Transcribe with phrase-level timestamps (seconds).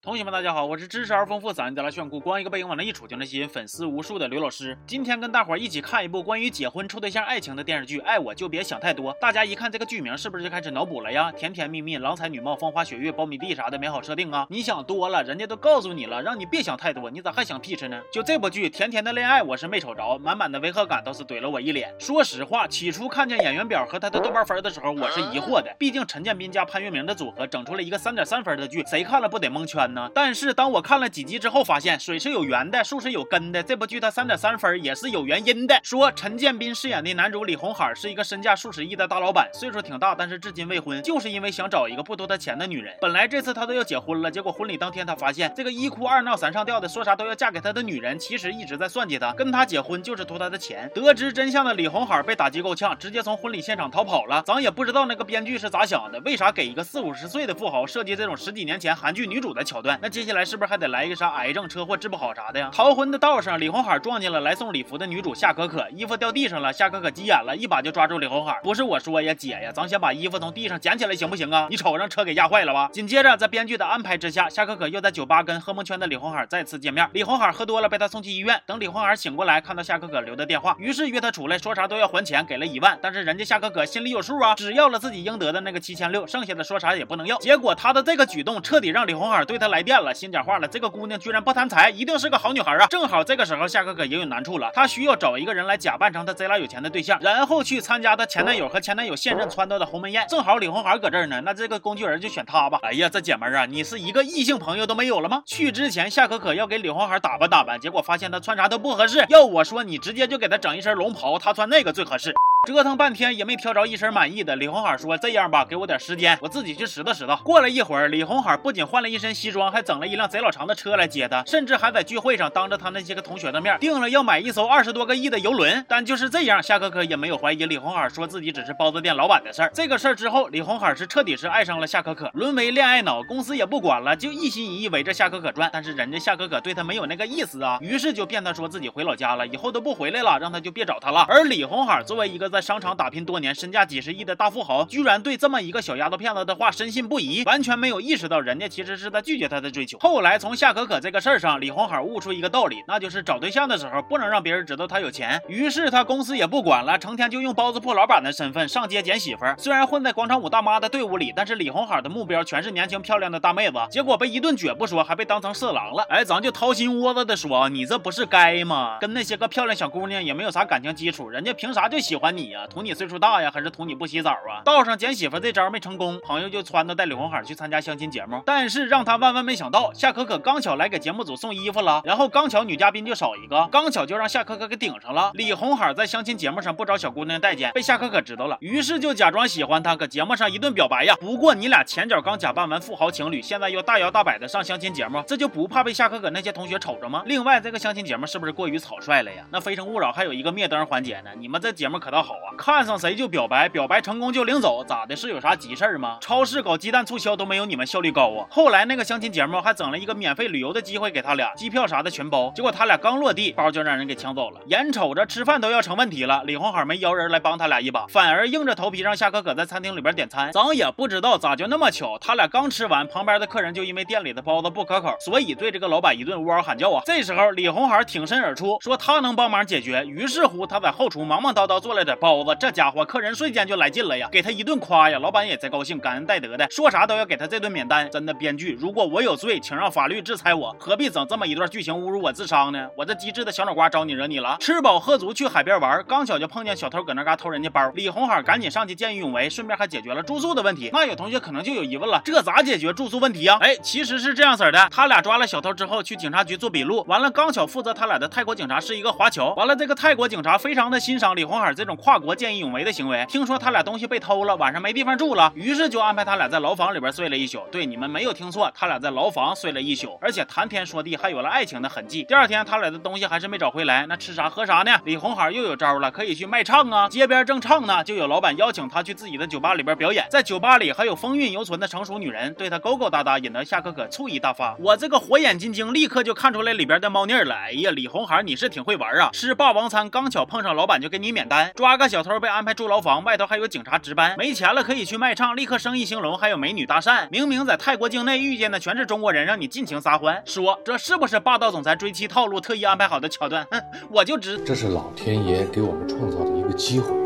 [0.00, 4.78] 同学们，大家好，我是知识而丰富、嗓音带来炫酷、光一个背影往那一杵就能吸引粉丝无数的刘老师。
[4.86, 9.12] 今天跟大伙儿一起看一部关于结婚、处对象、爱情的电视剧《爱我就别想太多》。
[9.18, 11.32] 大家一看这个剧名，是不是就开始脑补了呀？
[11.32, 14.46] 甜甜蜜蜜、郎才女貌、风花雪月、苞米地啥的美好设定啊？
[14.48, 18.00] 你想多了，人家都告诉你了，让你别想太多，你咋还想屁吃呢？
[18.12, 21.92] 就这部剧，甜甜的恋爱我是没瞅着，满满的违和感倒是怼了我一脸。
[21.98, 29.97] 说实话，起初看见演员表和他的豆瓣分的时候，我是疑惑的，毕竟陈建斌加潘粤明的组合整出了一个三点三分的剧，谁看了不得蒙圈呢？
[30.14, 33.62] 但是当我看了几集之后，发现水是有源的，树是有根的。
[33.62, 35.80] 这部剧它三点三分也是有原因的。
[35.82, 42.94] 说陈建斌饰演的男主李红海是一个身价数十亿的大老板，岁数挺大，但是至今未婚，就是因为想找一个不图他钱的女人。
[43.00, 50.90] 本来这次他都要结婚了，结果婚礼当天他发现这个一哭二闹三上吊的，说啥都要嫁给他的女人，其实一直在算计他，跟他结婚就是图他的钱。
[50.94, 54.42] 得知真相的李红海被打击够呛，直接从婚礼现场逃跑了。
[54.44, 59.98] 咱也不知道那个编剧是咋想的，为啥给一个四五十岁的富豪设计这种十几年前韩剧女主的桥段？
[60.02, 62.70] 那接下来是不是还得来一个啥癌症、车祸治不好啥的呀？
[62.72, 68.58] 逃婚的道上，李红海撞见了来送礼服的女主夏可可，衣服掉地上了，夏可可急眼了，一把就抓住李红海。
[68.62, 71.66] 不是我说呀，姐呀，咱先把衣服从地上捡起来行不行啊？
[71.70, 72.88] 你瞅让车给压坏了吧？
[72.92, 77.08] 紧接着，在编剧的安排之下，夏可可又在酒吧跟喝蒙圈的李红海再次见面。
[77.12, 78.60] 李红海喝多了，被他送去医院。
[78.66, 82.98] 等李红海醒过来，看到夏可可留的电话，于是约他出来，说啥都要还钱，给了一万。
[83.00, 87.36] 但是人家夏可可心里有数啊，只要了自己应得的那个七千六，剩下的说啥也不能要。
[87.38, 92.86] 结果他的这个举动彻底让李红海对他来电了，心讲话了，这个姑娘居然不贪财，一定是个好女孩啊！
[92.88, 100.26] 正好这个时候夏可可也有难处了，她需要找一个人来假扮成她贼拉有钱的对象，然后去参加她前男友和前男友现任撺掇的鸿门宴。
[100.28, 102.78] 正好李红海搁这儿呢，那这个工具人就选他吧。
[102.82, 105.42] 哎呀，这姐们儿啊，你是一个异性朋友都没有了吗？
[105.46, 109.24] 去之前夏可可要给李红海打扮打扮，结果发现他穿啥都不合适。
[109.28, 112.34] 要我说，你直接就给他整一身龙袍，他穿那个最合适。
[112.68, 125.82] 折腾半天也没挑着一身满意的，李红海说：“这样吧，给我点时间，我自己去拾掇拾掇。”过了一会儿，李红海不仅换了一身西装，还整了一辆贼老长的车来接他，甚至还在聚会上当着他那些个同学的面定了要买一艘二十多个亿的游轮。
[125.88, 129.70] 但就是这样，夏可可也没有怀疑李红海说自己只是包子店老板的事儿。
[129.72, 135.70] 这个事儿之后，李红海是彻底是爱上了夏可可，沦为恋爱脑，公司也不管了，就一心一意围着夏可可转。
[135.72, 141.24] 但是人家夏可可对他没有那个意思啊，于是就骗他说自己回老家了，以后都不回来了，让他就别找他了。
[141.28, 149.96] 而李红海作为一个在在商场打拼多年、身价几十亿的大富豪，居然对这么一个小丫头片子的话深信不疑，完全没有意识到人家其实是在拒绝他的追求。
[150.00, 155.40] 后来从夏可可这个事儿上，李红海悟出一个道理，那就是找对象的时候不能让别人知道他有钱。
[155.46, 159.54] 于是他公司也不管了，成天就用包子铺老板的身份上街捡媳妇儿。
[159.56, 166.04] 虽然混在广场舞大妈的队伍里，但是李红海的目标全是年轻漂亮的大妹子，结果被一顿撅不说，还被当成色狼了。
[166.08, 168.98] 哎，咱就掏心窝子的说，你这不是该吗？
[169.00, 172.64] 跟那些个漂亮小姑娘也没有啥感情基础，人家凭啥就喜欢你你呀？
[172.70, 173.50] 图你岁数大呀？
[173.52, 174.62] 还是图你不洗澡啊？
[174.64, 178.40] 道上捡媳妇这招没成功，朋友就撺掇带李红海去参加相亲节目。
[178.46, 185.32] 但是让他万万没想到，夏可可刚巧来给节目组送衣服了，然后刚巧女嘉宾就少一个，刚巧就让夏可可给顶上了。
[185.34, 191.16] 李红海在相亲节目上不找小姑娘待见，被夏可可知道了，于是就假装喜欢她，搁节目上一顿表白呀。
[191.20, 197.22] 不过你俩前脚刚假扮完富豪情侣，现在又大摇大摆的上相亲节目，这就不怕被夏可可那些同学瞅着吗？
[197.26, 199.44] 另外，这个相亲节目是不是过于草率了呀？
[199.50, 203.48] 那《非诚勿扰》还有一个灭灯环节呢，你们这节目可倒好啊，看上谁就表。
[203.48, 205.16] 白表白成功就领走，咋的？
[205.16, 206.18] 是有啥急事儿吗？
[206.20, 208.46] 超市搞鸡蛋促销都没有你们效率高啊！
[208.50, 212.52] 后来那个相亲节目还整了一个免费旅游的机会给他俩，机票啥的全包。
[212.54, 214.60] 结果他俩刚落地，包就让人给抢走了。
[214.66, 220.52] 眼瞅着吃饭都要成问题了，李红海没邀人来帮他俩一把，反而硬着头皮让夏可可在餐厅里边点餐。
[220.52, 227.00] 咱也不知道咋就那么巧，他俩刚吃完，旁边的客人就因为店里的包子不可口，所以对这个老板一顿呜嗷喊叫啊。
[227.06, 230.04] 这时候李红海挺身而出，说他能帮忙解决。
[230.04, 234.28] 于是乎他在后厨忙忙叨叨做了点包子，这家伙客人瞬间就来劲了呀。
[234.30, 238.10] 给他一顿夸呀，老板也贼高兴，感恩戴德的，说啥都要给他这顿免单。
[238.10, 242.88] 真的编剧，如果我有罪，请让法律制裁我，何必整这么一段剧情侮辱我智商呢？
[242.96, 244.56] 我这机智的小脑瓜招你惹你了？
[244.60, 250.90] 吃饱喝足去海边玩，刚巧就碰见小偷搁那嘎偷人家包，李红海赶紧上去见义勇为，顺便还解决了住宿的问题。
[250.92, 253.58] 那有同学可能就有疑问了，这咋解决住宿问题啊？
[253.60, 264.94] 哎，其实是这样式的，他俩抓了小偷之后去警察局做笔录，完了刚巧负责他俩的泰国警察是一个华侨，完了这个泰国警察非常的欣赏李红海这种跨国见义勇为的行为，听说他俩东西被偷了，晚上没。
[264.94, 267.60] 地方住了，于是就安排他俩在牢房里边睡了一宿。
[267.70, 272.24] 对，你们没有听错，他俩在牢房睡了一宿，而且谈天说地，还有了爱情的痕迹。
[272.24, 274.98] 第二天，他俩的东西还是没找回来，那吃啥喝啥呢？
[275.04, 277.06] 李红海又有招了，可以去卖唱啊！
[277.10, 280.26] 街边正唱呢，就有老板邀请他去自己的酒吧里边表演。
[280.30, 284.74] 在酒吧里还有风韵犹存的成熟女人，对他勾勾搭搭，引得夏可可醋意大发。
[284.80, 287.54] 我这个火眼金睛立刻就看出来里边的猫腻了。
[287.54, 289.28] 哎呀，李红海你是挺会玩啊！
[289.34, 297.28] 吃霸王餐刚巧碰上老板就给你免单，抓个小偷被安排住牢房，外头还有警察值班，没钱了可以去卖唱，立刻生意兴隆，还有美女搭讪。
[297.30, 303.66] 明明在泰国境内遇见的全是中国人，让你尽情撒欢，说这是不是霸道总裁追妻套路特意安排好的桥段？
[303.70, 307.17] 哼，我就知这是老天爷给我们创造的一个机会。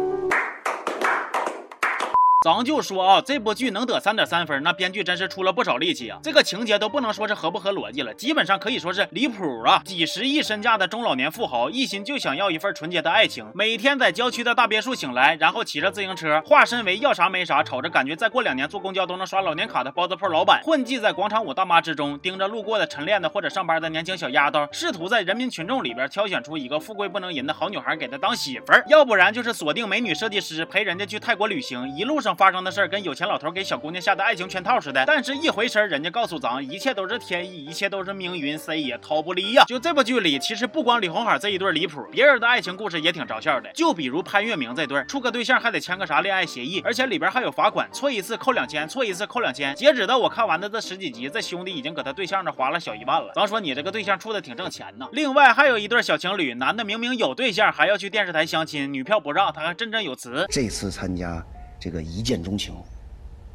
[2.42, 6.18] 咱就说啊，这部剧能得三点三分，那编剧真是出了不少力气啊。
[6.24, 9.80] 这个情节都不能说是合不合逻辑了，基本上可以说是离谱啊。
[9.84, 33.12] 几十亿身价的中老年富豪，一心就想要一份纯洁的爱情，每天在郊区的大别墅醒来，然后骑着自行车，化身为要啥没啥，瞅着感觉再过两年坐公交都能刷老年卡的包子铺老板，混迹在广场舞大妈之中，盯着路过的晨练的或者上班的年轻小丫头，试图在人民群众里边挑选出一个富贵不能淫的好女孩给他当媳妇儿，要不然就是锁定美女设计师陪人家去泰国旅行，一路上发生的事儿跟有。
[33.12, 39.64] 钱老头给小姑娘下的爱情圈套似的，但是一回身，人家告诉咱，一切都是天意，一切都是命运，谁也逃不离呀。
[39.66, 43.70] 就这部剧里，其实不光李红海这一对离谱，别人的爱情故事也挺着笑的。
[43.74, 49.74] 就比如潘粤明这对，处个对象还得签个啥恋爱协议，而且里边还有罚款，错一次扣两千，错一次扣两千。
[49.74, 53.30] 截止到我看完的这十几集，这兄弟已经搁他对象那花了小一万了。
[53.34, 55.06] 咱说你这个对象处的挺挣钱呢。
[55.12, 60.46] 另外还有一对小情侣，男的明明有对象，还要去电视台相亲，女票不让，他还振振有词。
[60.48, 61.44] 这次参加
[61.82, 62.72] 这个一见钟情。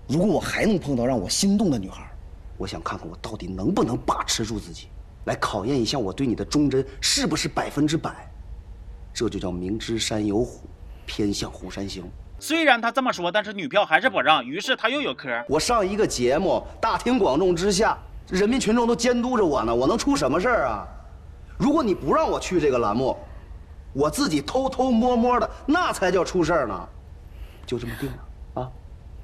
[0.06, 2.12] 如果我还能碰到让我心动的女孩，
[2.58, 4.90] 我想看看我到底能不能把持住自己，
[5.24, 8.30] 来考验一下我对你的忠贞是不是百分之百。
[9.14, 10.68] 这就叫明知山有虎，
[11.06, 12.04] 偏向虎山行。
[12.38, 15.30] 虽然他这么说，但是女票还是不让，于是他又有嗑。
[15.48, 17.98] 我上一个节目，大庭广众之下，
[18.28, 20.86] 人民群众都监督着我呢，我能出什么事儿啊？
[21.58, 23.16] 如果你不让我去这个栏目，
[23.94, 26.90] 我自己偷偷摸摸的，那才叫出事儿呢。
[27.68, 28.27] 就这么定了。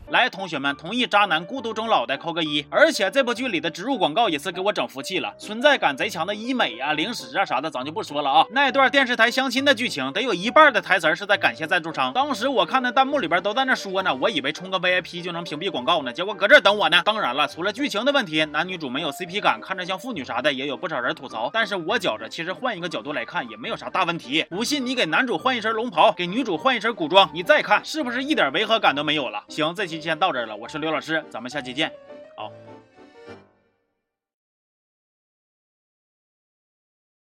[0.10, 2.64] 来，同学们，同意渣男孤独终老的扣个一。
[2.70, 8.46] 而且这部剧里的植入广告也是给我整服气了，存在感贼强的医美啊、零食啊啥的，咱就不说了啊。
[8.52, 12.14] 那段电视台相亲的剧情，得有一半的台词是在感谢赞助商。
[12.14, 17.02] 当时我看那弹幕里边都在那说呢，我以为充个 VIP 就能屏蔽广告呢，结果搁这等我呢。
[17.04, 21.50] 当然了，除了剧情的问题，男女主没有 CP 感，看着像妇女啥的，也有不少人吐槽。
[21.52, 24.46] 但是我觉着，其实换一个角度来看，也没有啥大问题。
[24.50, 29.44] 不信你给男主换一身龙袍，给女主换一身古装，你再看是不是一点违和感都没有了？
[29.48, 29.93] 行，这期。
[29.94, 31.92] 今天到这儿了，我是刘老师，咱们下期见，